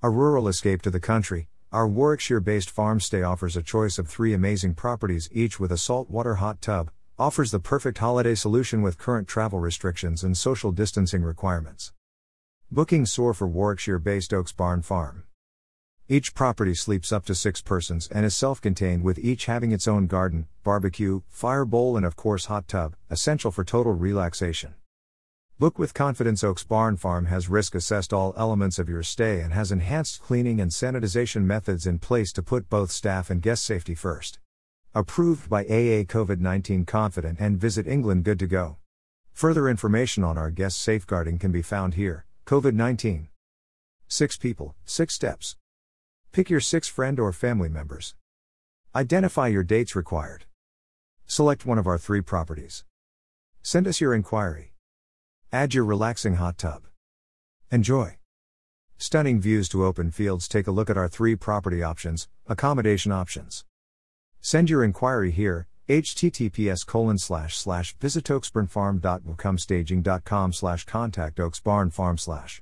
A 0.00 0.10
rural 0.10 0.46
escape 0.46 0.82
to 0.82 0.92
the 0.92 1.00
country, 1.00 1.48
our 1.72 1.88
Warwickshire 1.88 2.38
based 2.38 2.70
farm 2.70 3.00
stay 3.00 3.24
offers 3.24 3.56
a 3.56 3.64
choice 3.64 3.98
of 3.98 4.06
three 4.06 4.32
amazing 4.32 4.74
properties, 4.74 5.28
each 5.32 5.58
with 5.58 5.72
a 5.72 5.76
saltwater 5.76 6.36
hot 6.36 6.62
tub, 6.62 6.92
offers 7.18 7.50
the 7.50 7.58
perfect 7.58 7.98
holiday 7.98 8.36
solution 8.36 8.80
with 8.80 8.96
current 8.96 9.26
travel 9.26 9.58
restrictions 9.58 10.22
and 10.22 10.36
social 10.36 10.70
distancing 10.70 11.24
requirements. 11.24 11.92
Booking 12.70 13.06
soar 13.06 13.34
for 13.34 13.48
Warwickshire 13.48 13.98
based 13.98 14.32
Oaks 14.32 14.52
Barn 14.52 14.82
Farm. 14.82 15.24
Each 16.08 16.32
property 16.32 16.76
sleeps 16.76 17.10
up 17.10 17.24
to 17.24 17.34
six 17.34 17.60
persons 17.60 18.06
and 18.06 18.24
is 18.24 18.36
self 18.36 18.60
contained, 18.60 19.02
with 19.02 19.18
each 19.18 19.46
having 19.46 19.72
its 19.72 19.88
own 19.88 20.06
garden, 20.06 20.46
barbecue, 20.62 21.22
fire 21.28 21.64
bowl, 21.64 21.96
and 21.96 22.06
of 22.06 22.14
course, 22.14 22.44
hot 22.44 22.68
tub, 22.68 22.94
essential 23.10 23.50
for 23.50 23.64
total 23.64 23.94
relaxation. 23.94 24.74
Book 25.60 25.76
with 25.76 25.92
confidence 25.92 26.44
Oaks 26.44 26.62
Barn 26.62 26.96
Farm 26.96 27.26
has 27.26 27.48
risk 27.48 27.74
assessed 27.74 28.12
all 28.12 28.32
elements 28.36 28.78
of 28.78 28.88
your 28.88 29.02
stay 29.02 29.40
and 29.40 29.52
has 29.52 29.72
enhanced 29.72 30.22
cleaning 30.22 30.60
and 30.60 30.70
sanitization 30.70 31.42
methods 31.42 31.84
in 31.84 31.98
place 31.98 32.32
to 32.34 32.44
put 32.44 32.70
both 32.70 32.92
staff 32.92 33.28
and 33.28 33.42
guest 33.42 33.64
safety 33.64 33.96
first. 33.96 34.38
Approved 34.94 35.50
by 35.50 35.64
AA 35.64 36.06
COVID 36.06 36.38
19 36.38 36.84
Confident 36.84 37.40
and 37.40 37.58
Visit 37.58 37.88
England 37.88 38.22
Good 38.22 38.38
to 38.38 38.46
Go. 38.46 38.76
Further 39.32 39.68
information 39.68 40.22
on 40.22 40.38
our 40.38 40.52
guest 40.52 40.78
safeguarding 40.78 41.40
can 41.40 41.50
be 41.50 41.60
found 41.60 41.94
here. 41.94 42.24
COVID 42.46 42.74
19. 42.74 43.26
Six 44.06 44.36
people, 44.36 44.76
six 44.84 45.12
steps. 45.12 45.56
Pick 46.30 46.50
your 46.50 46.60
six 46.60 46.86
friend 46.86 47.18
or 47.18 47.32
family 47.32 47.68
members. 47.68 48.14
Identify 48.94 49.48
your 49.48 49.64
dates 49.64 49.96
required. 49.96 50.44
Select 51.26 51.66
one 51.66 51.78
of 51.78 51.88
our 51.88 51.98
three 51.98 52.20
properties. 52.20 52.84
Send 53.60 53.88
us 53.88 54.00
your 54.00 54.14
inquiry. 54.14 54.67
Add 55.50 55.72
your 55.72 55.86
relaxing 55.86 56.34
hot 56.34 56.58
tub. 56.58 56.82
Enjoy. 57.70 58.18
Stunning 58.98 59.40
views 59.40 59.66
to 59.70 59.82
open 59.82 60.10
fields. 60.10 60.46
Take 60.46 60.66
a 60.66 60.70
look 60.70 60.90
at 60.90 60.98
our 60.98 61.08
three 61.08 61.36
property 61.36 61.82
options, 61.82 62.28
accommodation 62.46 63.12
options. 63.12 63.64
Send 64.42 64.68
your 64.68 64.84
inquiry 64.84 65.30
here, 65.30 65.66
https 65.88 66.86
colon 66.86 67.16
slash 67.16 67.56
slash 67.56 67.96
visit 67.96 68.24
oaksbarnfarm.wacomstaging.com 68.24 70.52
slash 70.52 70.84
contact 70.84 71.38
oaksbarnfarm 71.38 72.20
slash. 72.20 72.60